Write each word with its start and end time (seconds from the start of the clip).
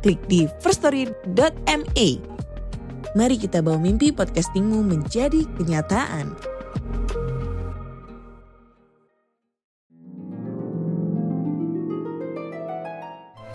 klik 0.00 0.20
di 0.26 0.48
firststory.me. 0.64 2.08
Mari 3.10 3.36
kita 3.36 3.58
bawa 3.60 3.78
mimpi 3.78 4.14
podcastingmu 4.14 4.86
menjadi 4.86 5.42
kenyataan. 5.58 6.34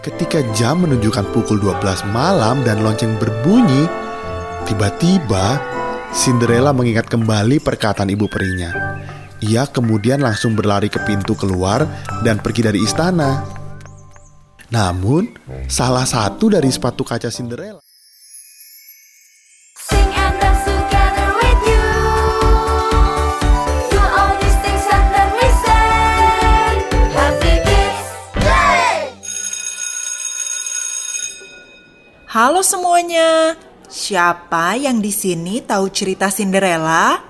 Ketika 0.05 0.45
jam 0.54 0.85
menunjukkan 0.85 1.34
pukul 1.34 1.58
12 1.58 1.81
malam 2.13 2.62
dan 2.62 2.85
lonceng 2.85 3.18
berbunyi, 3.18 3.90
tiba-tiba 4.70 5.57
Cinderella 6.13 6.70
mengingat 6.71 7.09
kembali 7.09 7.57
perkataan 7.57 8.13
ibu 8.13 8.30
perinya. 8.30 9.02
Ia 9.41 9.66
kemudian 9.66 10.21
langsung 10.21 10.54
berlari 10.54 10.93
ke 10.93 11.02
pintu 11.09 11.34
keluar 11.34 11.90
dan 12.21 12.38
pergi 12.38 12.70
dari 12.70 12.80
istana. 12.85 13.55
Namun, 14.74 15.30
salah 15.70 16.10
satu 16.10 16.50
dari 16.50 16.74
sepatu 16.74 17.05
kaca 17.05 17.30
Cinderella 17.30 17.86
Sing 19.77 20.10
and 20.10 20.35
dance 20.41 20.66
together 20.66 21.30
with 21.38 21.62
you. 21.70 21.90
Do 23.94 24.02
all 24.02 24.34
these 24.41 24.57
things 24.66 24.85
and 24.90 25.05
then 25.13 25.30
we 25.38 25.48
say, 25.62 25.85
Happy 27.13 27.54
Kids 27.62 28.10
Day! 28.41 28.98
Halo 32.26 32.66
semuanya. 32.66 33.54
Siapa 33.85 34.74
yang 34.82 34.98
di 34.98 35.13
sini 35.13 35.62
tahu 35.62 35.94
cerita 35.94 36.34
Cinderella? 36.34 37.22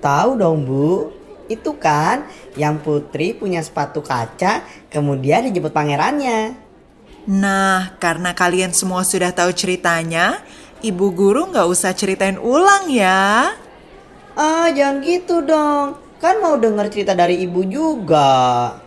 Tahu 0.00 0.40
dong 0.40 0.64
Bu, 0.64 1.12
itu 1.52 1.76
kan 1.76 2.24
yang 2.56 2.80
Putri 2.80 3.36
punya 3.36 3.60
sepatu 3.60 4.00
kaca 4.00 4.64
kemudian 4.88 5.44
dijemput 5.44 5.76
pangerannya. 5.76 6.69
Nah, 7.28 8.00
karena 8.00 8.32
kalian 8.32 8.72
semua 8.72 9.04
sudah 9.04 9.28
tahu 9.34 9.52
ceritanya, 9.52 10.40
ibu 10.80 11.12
guru 11.12 11.52
nggak 11.52 11.68
usah 11.68 11.92
ceritain 11.92 12.40
ulang 12.40 12.88
ya. 12.88 13.52
Ah 14.32 14.72
jangan 14.72 15.04
gitu 15.04 15.44
dong, 15.44 16.00
kan 16.16 16.40
mau 16.40 16.56
denger 16.56 16.88
cerita 16.88 17.12
dari 17.12 17.44
ibu 17.44 17.60
juga. 17.68 18.80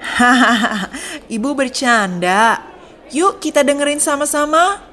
Hahaha, 0.00 0.90
ibu 1.36 1.50
bercanda. 1.54 2.64
Yuk 3.10 3.42
kita 3.42 3.62
dengerin 3.62 4.02
sama-sama. 4.02 4.86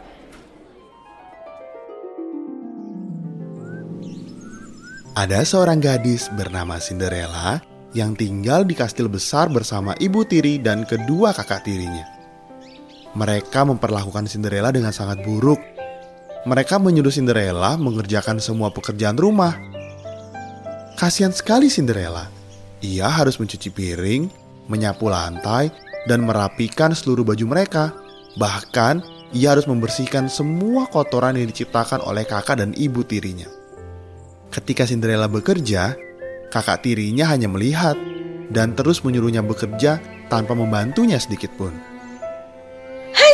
Ada 5.17 5.41
seorang 5.41 5.81
gadis 5.81 6.29
bernama 6.29 6.77
Cinderella 6.77 7.57
yang 7.97 8.13
tinggal 8.13 8.61
di 8.61 8.77
kastil 8.77 9.09
besar 9.09 9.49
bersama 9.49 9.97
ibu 9.97 10.21
tiri 10.21 10.61
dan 10.61 10.85
kedua 10.85 11.33
kakak 11.33 11.65
tirinya. 11.65 12.16
Mereka 13.15 13.63
memperlakukan 13.63 14.27
Cinderella 14.27 14.73
dengan 14.73 14.91
sangat 14.91 15.23
buruk. 15.23 15.61
Mereka 16.43 16.79
menyuruh 16.81 17.11
Cinderella 17.11 17.79
mengerjakan 17.79 18.41
semua 18.41 18.73
pekerjaan 18.73 19.15
rumah. 19.15 19.55
Kasihan 20.97 21.31
sekali 21.31 21.69
Cinderella. 21.71 22.27
Ia 22.81 23.09
harus 23.09 23.37
mencuci 23.37 23.69
piring, 23.69 24.29
menyapu 24.67 25.07
lantai, 25.07 25.69
dan 26.09 26.23
merapikan 26.23 26.93
seluruh 26.93 27.25
baju 27.25 27.45
mereka. 27.47 27.93
Bahkan, 28.37 29.01
ia 29.35 29.51
harus 29.51 29.67
membersihkan 29.67 30.31
semua 30.31 30.87
kotoran 30.87 31.35
yang 31.35 31.51
diciptakan 31.51 31.99
oleh 32.05 32.23
kakak 32.23 32.63
dan 32.63 32.71
ibu 32.77 33.03
tirinya. 33.03 33.49
Ketika 34.53 34.87
Cinderella 34.87 35.27
bekerja, 35.27 35.99
kakak 36.47 36.87
tirinya 36.87 37.27
hanya 37.27 37.51
melihat 37.51 37.99
dan 38.47 38.71
terus 38.71 39.03
menyuruhnya 39.03 39.43
bekerja 39.43 39.99
tanpa 40.31 40.55
membantunya 40.55 41.19
sedikit 41.19 41.51
pun. 41.59 41.75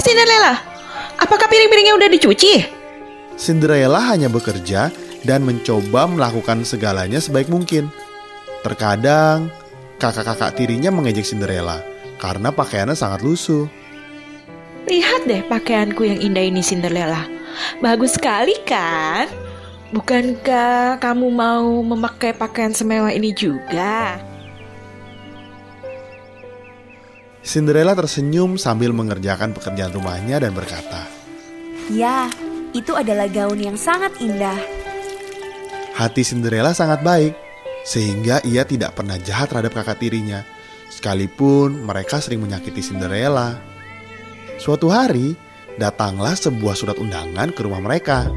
Cinderella, 0.04 0.60
apakah 1.16 1.48
piring-piringnya 1.48 1.96
udah 1.96 2.10
dicuci? 2.12 2.54
Cinderella 3.40 4.04
hanya 4.12 4.28
bekerja 4.28 4.92
dan 5.24 5.48
mencoba 5.48 6.12
melakukan 6.12 6.68
segalanya 6.68 7.24
sebaik 7.24 7.48
mungkin. 7.48 7.88
Terkadang, 8.68 9.48
kakak-kakak 10.04 10.60
tirinya 10.60 10.92
mengejek 10.92 11.24
Cinderella 11.24 11.80
karena 12.20 12.52
pakaiannya 12.52 13.00
sangat 13.00 13.24
lusuh. 13.24 13.72
Lihat 14.92 15.24
deh 15.24 15.40
pakaianku 15.48 16.04
yang 16.04 16.20
indah 16.20 16.52
ini 16.52 16.60
Cinderella. 16.60 17.24
Bagus 17.80 18.20
sekali 18.20 18.60
kan? 18.68 19.32
Bukankah 19.96 21.00
kamu 21.00 21.32
mau 21.32 21.80
memakai 21.80 22.36
pakaian 22.36 22.76
semewah 22.76 23.16
ini 23.16 23.32
juga? 23.32 24.20
Cinderella 27.44 27.92
tersenyum 27.92 28.56
sambil 28.56 28.96
mengerjakan 28.96 29.52
pekerjaan 29.52 29.92
rumahnya 29.92 30.40
dan 30.40 30.56
berkata, 30.56 31.12
Ya, 31.92 32.32
itu 32.72 32.96
adalah 32.96 33.28
gaun 33.28 33.60
yang 33.60 33.76
sangat 33.76 34.16
indah. 34.24 34.56
Hati 35.92 36.24
Cinderella 36.24 36.72
sangat 36.72 37.04
baik, 37.04 37.36
sehingga 37.84 38.40
ia 38.48 38.64
tidak 38.64 38.96
pernah 38.96 39.20
jahat 39.20 39.52
terhadap 39.52 39.76
kakak 39.76 40.00
tirinya, 40.00 40.48
sekalipun 40.88 41.84
mereka 41.84 42.24
sering 42.24 42.40
menyakiti 42.40 42.80
Cinderella. 42.80 43.60
Suatu 44.56 44.88
hari, 44.88 45.36
datanglah 45.76 46.40
sebuah 46.40 46.80
surat 46.80 46.96
undangan 46.96 47.52
ke 47.52 47.60
rumah 47.60 47.84
mereka. 47.84 48.32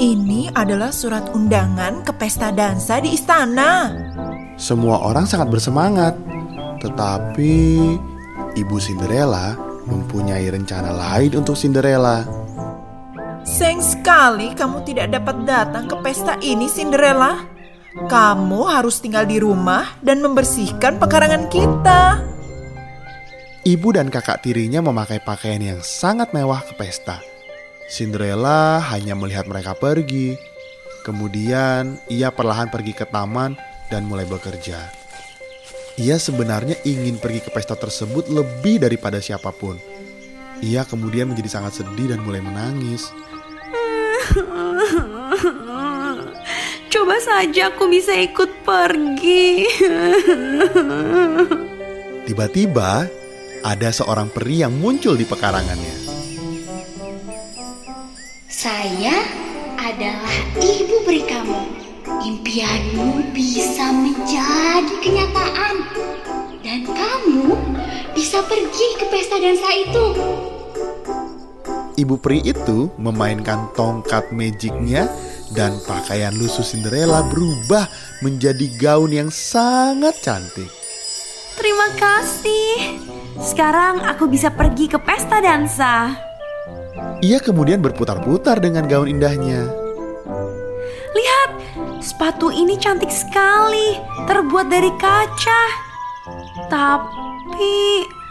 Ini 0.00 0.56
adalah 0.56 0.88
surat 0.88 1.28
undangan 1.36 2.00
ke 2.00 2.16
pesta 2.16 2.48
dansa 2.48 3.04
di 3.04 3.12
istana. 3.12 3.92
Semua 4.56 5.04
orang 5.04 5.28
sangat 5.28 5.52
bersemangat, 5.52 6.16
tetapi 6.80 7.54
ibu 8.56 8.76
Cinderella 8.80 9.54
mempunyai 9.84 10.48
rencana 10.48 10.90
lain 10.92 11.40
untuk 11.40 11.54
Cinderella. 11.54 12.24
Sayang 13.44 13.80
sekali 13.80 14.52
kamu 14.52 14.84
tidak 14.84 15.16
dapat 15.16 15.36
datang 15.48 15.88
ke 15.88 15.96
pesta 16.04 16.36
ini, 16.44 16.68
Cinderella. 16.68 17.48
Kamu 17.90 18.70
harus 18.70 19.02
tinggal 19.02 19.26
di 19.26 19.42
rumah 19.42 19.98
dan 19.98 20.22
membersihkan 20.22 21.02
pekarangan 21.02 21.50
kita. 21.50 22.22
Ibu 23.66 23.88
dan 23.92 24.08
kakak 24.08 24.46
tirinya 24.46 24.80
memakai 24.80 25.18
pakaian 25.20 25.60
yang 25.60 25.80
sangat 25.82 26.30
mewah 26.30 26.62
ke 26.62 26.78
pesta. 26.78 27.18
Cinderella 27.90 28.78
hanya 28.94 29.18
melihat 29.18 29.50
mereka 29.50 29.74
pergi. 29.74 30.38
Kemudian 31.02 31.98
ia 32.06 32.30
perlahan 32.30 32.70
pergi 32.70 32.94
ke 32.94 33.08
taman 33.08 33.58
dan 33.90 34.06
mulai 34.06 34.28
bekerja. 34.28 34.99
Ia 36.00 36.16
sebenarnya 36.16 36.80
ingin 36.88 37.20
pergi 37.20 37.44
ke 37.44 37.52
pesta 37.52 37.76
tersebut 37.76 38.32
lebih 38.32 38.80
daripada 38.80 39.20
siapa 39.20 39.52
pun. 39.52 39.76
Ia 40.64 40.88
kemudian 40.88 41.28
menjadi 41.28 41.60
sangat 41.60 41.84
sedih 41.84 42.16
dan 42.16 42.24
mulai 42.24 42.40
menangis. 42.40 43.12
Coba 46.92 47.16
saja 47.20 47.68
aku 47.68 47.92
bisa 47.92 48.16
ikut 48.16 48.64
pergi. 48.64 49.68
Tiba-tiba 52.32 53.04
ada 53.60 53.88
seorang 53.92 54.32
peri 54.32 54.64
yang 54.64 54.72
muncul 54.72 55.20
di 55.20 55.28
pekarangannya. 55.28 55.96
Saya 58.48 59.20
adalah 59.76 60.36
ibu 60.64 60.96
beri 61.04 61.28
kamu. 61.28 61.79
Impianmu 62.18 63.30
bisa 63.30 63.94
menjadi 63.94 64.94
kenyataan. 64.98 65.74
Dan 66.60 66.82
kamu 66.90 67.54
bisa 68.12 68.42
pergi 68.42 68.88
ke 68.98 69.04
pesta 69.06 69.38
dansa 69.38 69.70
itu. 69.78 70.06
Ibu 71.94 72.18
peri 72.18 72.42
itu 72.42 72.90
memainkan 72.98 73.70
tongkat 73.78 74.34
magicnya 74.34 75.06
dan 75.54 75.78
pakaian 75.86 76.34
lusuh 76.34 76.66
Cinderella 76.66 77.22
berubah 77.30 77.86
menjadi 78.26 78.66
gaun 78.74 79.14
yang 79.14 79.30
sangat 79.30 80.18
cantik. 80.18 80.70
Terima 81.54 81.92
kasih. 81.94 82.98
Sekarang 83.40 84.02
aku 84.02 84.26
bisa 84.26 84.50
pergi 84.50 84.88
ke 84.88 84.98
pesta 84.98 85.38
dansa. 85.38 86.12
Ia 87.20 87.36
kemudian 87.40 87.84
berputar-putar 87.84 88.64
dengan 88.64 88.88
gaun 88.88 89.08
indahnya. 89.08 89.79
Sepatu 92.00 92.48
ini 92.48 92.80
cantik 92.80 93.12
sekali, 93.12 94.00
terbuat 94.24 94.72
dari 94.72 94.88
kaca. 94.96 95.62
Tapi 96.72 97.76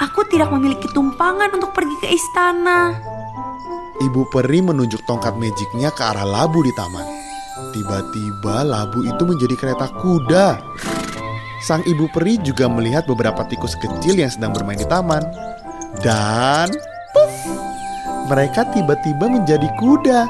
aku 0.02 0.26
tidak 0.34 0.50
memiliki 0.50 0.90
tumpangan 0.90 1.54
untuk 1.54 1.70
pergi 1.78 1.96
ke 2.02 2.08
istana. 2.10 2.98
Ibu 4.02 4.26
peri 4.34 4.66
menunjuk 4.66 5.06
tongkat 5.06 5.38
magicnya 5.38 5.94
ke 5.94 6.02
arah 6.02 6.26
labu 6.26 6.66
di 6.66 6.74
taman. 6.74 7.06
Tiba-tiba 7.70 8.66
labu 8.66 9.06
itu 9.06 9.22
menjadi 9.22 9.54
kereta 9.54 9.86
kuda. 10.02 10.58
Sang 11.62 11.86
ibu 11.86 12.10
peri 12.10 12.42
juga 12.42 12.66
melihat 12.66 13.06
beberapa 13.06 13.46
tikus 13.46 13.78
kecil 13.78 14.18
yang 14.18 14.34
sedang 14.34 14.50
bermain 14.50 14.82
di 14.82 14.88
taman. 14.90 15.22
Dan 16.02 16.74
puff, 17.14 17.36
mereka 18.34 18.66
tiba-tiba 18.74 19.30
menjadi 19.30 19.70
kuda. 19.78 20.26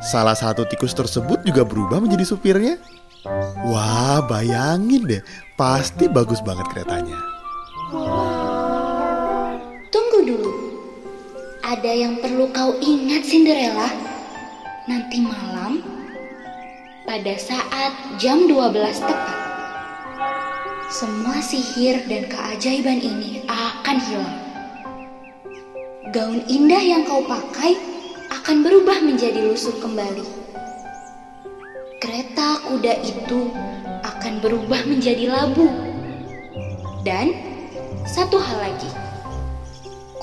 Salah 0.00 0.32
satu 0.32 0.64
tikus 0.64 0.96
tersebut 0.96 1.44
juga 1.44 1.60
berubah 1.60 2.00
menjadi 2.00 2.24
supirnya. 2.24 2.80
Wah, 3.68 4.24
bayangin 4.24 5.04
deh, 5.04 5.22
pasti 5.60 6.08
bagus 6.08 6.40
banget 6.40 6.64
keretanya. 6.72 7.20
Tunggu 9.92 10.18
dulu. 10.24 10.52
Ada 11.60 11.92
yang 11.92 12.16
perlu 12.24 12.48
kau 12.48 12.72
ingat 12.80 13.28
Cinderella. 13.28 13.92
Nanti 14.88 15.20
malam 15.20 15.84
pada 17.04 17.36
saat 17.36 17.92
jam 18.16 18.48
12 18.48 19.04
tepat 19.04 19.38
semua 20.90 21.38
sihir 21.44 22.08
dan 22.10 22.26
keajaiban 22.26 22.98
ini 22.98 23.44
akan 23.46 23.96
hilang. 24.00 24.38
Gaun 26.10 26.42
indah 26.50 26.82
yang 26.82 27.06
kau 27.06 27.22
pakai 27.22 27.89
akan 28.40 28.64
berubah 28.64 29.04
menjadi 29.04 29.52
lusuh 29.52 29.76
kembali. 29.84 30.24
Kereta 32.00 32.64
kuda 32.64 33.04
itu 33.04 33.52
akan 34.00 34.40
berubah 34.40 34.80
menjadi 34.88 35.28
labu. 35.28 35.68
Dan 37.04 37.36
satu 38.08 38.40
hal 38.40 38.64
lagi, 38.64 38.88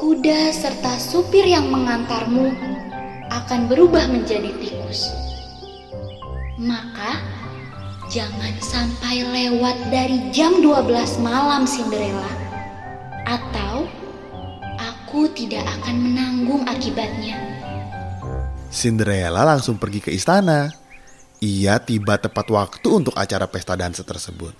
kuda 0.01 0.49
serta 0.49 0.97
supir 0.97 1.45
yang 1.45 1.69
mengantarmu 1.69 2.57
akan 3.29 3.69
berubah 3.69 4.09
menjadi 4.09 4.49
tikus. 4.65 5.13
Maka, 6.57 7.21
jangan 8.09 8.57
sampai 8.57 9.29
lewat 9.29 9.77
dari 9.93 10.33
jam 10.33 10.57
12 10.65 11.21
malam 11.21 11.69
Cinderella. 11.69 12.33
Atau 13.29 13.85
aku 14.81 15.29
tidak 15.37 15.69
akan 15.69 16.01
menanggung 16.01 16.65
akibatnya. 16.65 17.46
Cinderella 18.77 19.41
langsung 19.41 19.81
pergi 19.81 20.05
ke 20.05 20.13
istana. 20.13 20.69
Ia 21.41 21.81
tiba 21.81 22.21
tepat 22.21 22.45
waktu 22.53 22.85
untuk 22.93 23.17
acara 23.17 23.49
pesta 23.49 23.73
dansa 23.73 24.05
tersebut. 24.05 24.53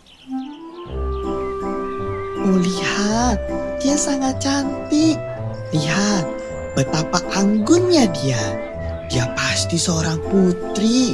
Oh 2.42 2.58
lihat, 2.58 3.38
dia 3.78 3.94
sangat 3.94 4.42
cantik. 4.42 5.22
Lihat, 5.70 6.26
betapa 6.74 7.22
anggunnya 7.38 8.10
dia. 8.10 8.42
Dia 9.14 9.30
pasti 9.38 9.78
seorang 9.78 10.18
putri. 10.26 11.14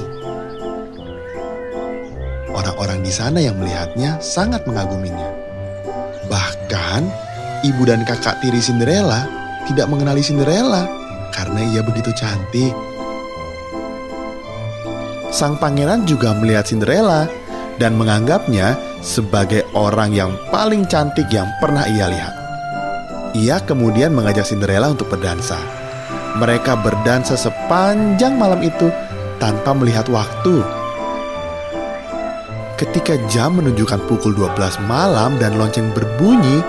Orang-orang 2.56 3.04
di 3.04 3.12
sana 3.12 3.44
yang 3.44 3.60
melihatnya 3.60 4.22
sangat 4.24 4.64
mengaguminya. 4.64 5.28
Bahkan, 6.32 7.02
ibu 7.68 7.84
dan 7.84 8.08
kakak 8.08 8.40
tiri 8.40 8.64
Cinderella 8.64 9.28
tidak 9.66 9.90
mengenali 9.90 10.22
Cinderella 10.22 10.86
karena 11.34 11.66
ia 11.74 11.82
begitu 11.82 12.14
cantik. 12.14 12.93
Sang 15.34 15.58
pangeran 15.58 16.06
juga 16.06 16.38
melihat 16.38 16.70
Cinderella 16.70 17.26
dan 17.82 17.98
menganggapnya 17.98 18.78
sebagai 19.02 19.66
orang 19.74 20.14
yang 20.14 20.38
paling 20.54 20.86
cantik 20.86 21.26
yang 21.34 21.50
pernah 21.58 21.90
ia 21.90 22.06
lihat. 22.06 22.34
Ia 23.34 23.58
kemudian 23.66 24.14
mengajak 24.14 24.46
Cinderella 24.46 24.94
untuk 24.94 25.10
berdansa. 25.10 25.58
Mereka 26.38 26.86
berdansa 26.86 27.34
sepanjang 27.34 28.38
malam 28.38 28.62
itu 28.62 28.94
tanpa 29.42 29.74
melihat 29.74 30.06
waktu. 30.14 30.62
Ketika 32.78 33.18
jam 33.26 33.58
menunjukkan 33.58 34.06
pukul 34.06 34.38
12 34.38 34.86
malam 34.86 35.42
dan 35.42 35.58
lonceng 35.58 35.90
berbunyi, 35.98 36.62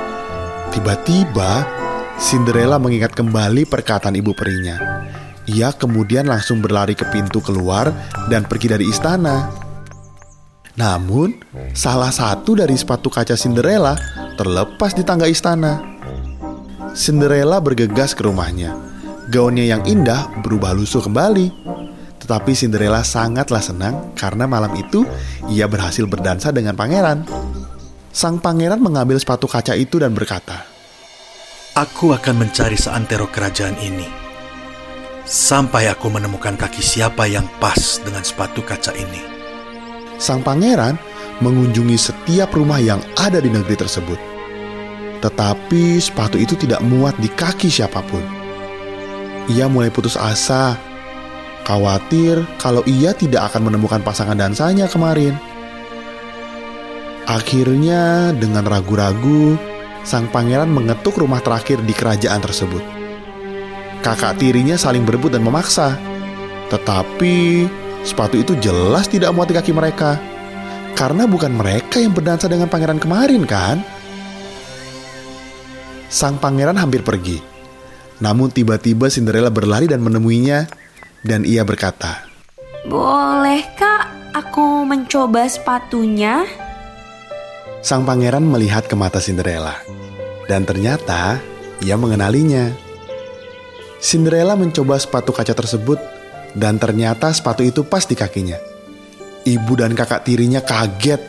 tiba-tiba 0.72 1.68
Cinderella 2.16 2.80
mengingat 2.80 3.12
kembali 3.12 3.68
perkataan 3.68 4.16
ibu 4.16 4.32
perinya. 4.32 5.04
Ia 5.44 5.76
kemudian 5.76 6.24
langsung 6.24 6.64
berlari 6.64 6.96
ke 6.96 7.04
pintu 7.12 7.44
keluar 7.44 7.92
dan 8.32 8.48
pergi 8.48 8.72
dari 8.72 8.88
istana. 8.88 9.52
Namun, 10.74 11.36
salah 11.76 12.10
satu 12.10 12.56
dari 12.56 12.74
sepatu 12.74 13.12
kaca 13.12 13.36
Cinderella 13.36 13.94
terlepas 14.40 14.96
di 14.96 15.04
tangga 15.04 15.28
istana. 15.28 15.78
Cinderella 16.96 17.60
bergegas 17.60 18.16
ke 18.16 18.24
rumahnya. 18.24 18.72
Gaunnya 19.28 19.68
yang 19.68 19.82
indah 19.84 20.32
berubah 20.40 20.72
lusuh 20.72 21.04
kembali. 21.04 21.52
Tetapi 22.24 22.56
Cinderella 22.56 23.04
sangatlah 23.04 23.60
senang 23.60 24.16
karena 24.16 24.48
malam 24.48 24.72
itu 24.80 25.04
ia 25.52 25.68
berhasil 25.68 26.08
berdansa 26.08 26.48
dengan 26.56 26.72
pangeran. 26.72 27.28
Sang 28.16 28.40
pangeran 28.40 28.80
mengambil 28.80 29.20
sepatu 29.20 29.44
kaca 29.44 29.76
itu 29.76 30.00
dan 30.00 30.16
berkata, 30.16 30.64
Aku 31.76 32.14
akan 32.16 32.46
mencari 32.46 32.78
seantero 32.78 33.28
kerajaan 33.28 33.76
ini. 33.82 34.23
Sampai 35.24 35.88
aku 35.88 36.12
menemukan 36.12 36.52
kaki 36.52 36.84
siapa 36.84 37.24
yang 37.24 37.48
pas 37.56 37.96
dengan 38.04 38.20
sepatu 38.20 38.60
kaca 38.60 38.92
ini. 38.92 39.24
Sang 40.20 40.44
pangeran 40.44 41.00
mengunjungi 41.40 41.96
setiap 41.96 42.52
rumah 42.52 42.76
yang 42.76 43.00
ada 43.16 43.40
di 43.40 43.48
negeri 43.48 43.72
tersebut. 43.72 44.20
Tetapi 45.24 45.96
sepatu 45.96 46.36
itu 46.36 46.52
tidak 46.60 46.84
muat 46.84 47.16
di 47.16 47.32
kaki 47.32 47.72
siapa 47.72 48.04
pun. 48.04 48.20
Ia 49.48 49.64
mulai 49.64 49.88
putus 49.88 50.20
asa, 50.20 50.76
khawatir 51.64 52.44
kalau 52.60 52.84
ia 52.84 53.16
tidak 53.16 53.48
akan 53.48 53.72
menemukan 53.72 54.04
pasangan 54.04 54.36
dansanya 54.36 54.92
kemarin. 54.92 55.32
Akhirnya, 57.24 58.36
dengan 58.36 58.68
ragu-ragu, 58.68 59.56
sang 60.04 60.28
pangeran 60.28 60.68
mengetuk 60.68 61.16
rumah 61.16 61.40
terakhir 61.40 61.80
di 61.80 61.96
kerajaan 61.96 62.44
tersebut. 62.44 63.03
Kakak 64.04 64.36
tirinya 64.36 64.76
saling 64.76 65.08
berebut 65.08 65.32
dan 65.32 65.40
memaksa, 65.40 65.96
tetapi 66.68 67.64
sepatu 68.04 68.36
itu 68.36 68.52
jelas 68.60 69.08
tidak 69.08 69.32
muat 69.32 69.48
di 69.48 69.56
kaki 69.56 69.72
mereka 69.72 70.20
karena 70.92 71.24
bukan 71.24 71.56
mereka 71.56 71.98
yang 72.04 72.12
berdansa 72.12 72.44
dengan 72.44 72.68
pangeran 72.68 73.00
kemarin, 73.00 73.48
kan? 73.48 73.80
Sang 76.12 76.36
pangeran 76.36 76.76
hampir 76.76 77.00
pergi, 77.00 77.40
namun 78.20 78.52
tiba-tiba 78.52 79.08
Cinderella 79.08 79.48
berlari 79.48 79.88
dan 79.88 80.04
menemuinya, 80.04 80.68
dan 81.24 81.42
ia 81.48 81.64
berkata, 81.64 82.28
Bolehkah 82.84 84.30
aku 84.36 84.84
mencoba 84.84 85.48
sepatunya? 85.48 86.44
Sang 87.80 88.04
pangeran 88.04 88.44
melihat 88.44 88.84
ke 88.84 88.94
mata 88.94 89.16
Cinderella, 89.16 89.80
dan 90.44 90.68
ternyata 90.68 91.40
ia 91.80 91.96
mengenalinya. 91.96 92.83
Cinderella 94.04 94.52
mencoba 94.52 95.00
sepatu 95.00 95.32
kaca 95.32 95.56
tersebut, 95.56 95.96
dan 96.52 96.76
ternyata 96.76 97.32
sepatu 97.32 97.64
itu 97.64 97.80
pas 97.88 98.04
di 98.04 98.12
kakinya. 98.12 98.60
Ibu 99.48 99.80
dan 99.80 99.96
kakak 99.96 100.28
tirinya 100.28 100.60
kaget. 100.60 101.24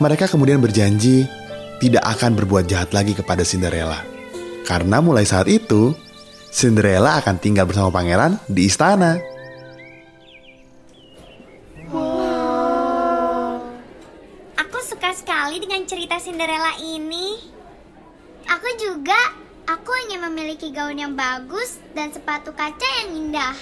Mereka 0.00 0.32
kemudian 0.32 0.56
berjanji 0.56 1.28
tidak 1.76 2.00
akan 2.16 2.32
berbuat 2.32 2.64
jahat 2.64 2.96
lagi 2.96 3.12
kepada 3.12 3.44
Cinderella. 3.44 4.00
Karena 4.64 5.04
mulai 5.04 5.28
saat 5.28 5.52
itu, 5.52 5.92
Cinderella 6.48 7.20
akan 7.20 7.36
tinggal 7.36 7.68
bersama 7.68 7.92
pangeran 7.92 8.40
di 8.48 8.64
istana. 8.64 9.20
Aku 14.56 14.78
suka 14.80 15.12
sekali 15.12 15.60
dengan 15.60 15.84
cerita 15.84 16.16
Cinderella 16.16 16.72
ini. 16.80 17.36
Aku 18.48 18.68
juga, 18.80 19.39
hanya 20.20 20.36
memiliki 20.36 20.68
gaun 20.68 21.00
yang 21.00 21.16
bagus 21.16 21.80
dan 21.96 22.12
sepatu 22.12 22.52
kaca 22.52 22.84
yang 23.00 23.24
indah. 23.24 23.56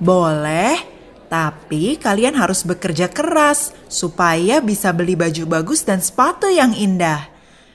Boleh, 0.00 0.80
tapi 1.28 2.00
kalian 2.00 2.40
harus 2.40 2.64
bekerja 2.64 3.12
keras 3.12 3.76
supaya 3.84 4.64
bisa 4.64 4.96
beli 4.96 5.12
baju 5.12 5.60
bagus 5.60 5.84
dan 5.84 6.00
sepatu 6.00 6.48
yang 6.48 6.72
indah. 6.72 7.28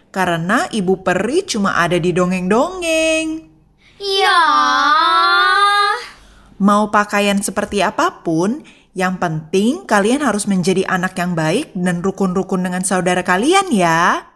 Karena 0.10 0.66
ibu 0.74 1.06
peri 1.06 1.46
cuma 1.46 1.78
ada 1.78 2.02
di 2.02 2.10
dongeng-dongeng. 2.10 3.46
Ya. 4.02 4.42
Mau 6.58 6.90
pakaian 6.90 7.38
seperti 7.46 7.86
apa 7.86 8.26
pun, 8.26 8.66
yang 8.98 9.22
penting 9.22 9.86
kalian 9.86 10.26
harus 10.26 10.50
menjadi 10.50 10.82
anak 10.90 11.14
yang 11.14 11.38
baik 11.38 11.78
dan 11.78 12.02
rukun-rukun 12.02 12.66
dengan 12.66 12.82
saudara 12.82 13.22
kalian 13.22 13.70
ya. 13.70 14.34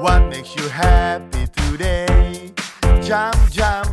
What 0.00 0.30
makes 0.30 0.56
you 0.56 0.66
happy 0.70 1.46
today? 1.48 2.54
Jump, 3.02 3.36
jump. 3.50 3.89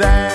that. 0.00 0.29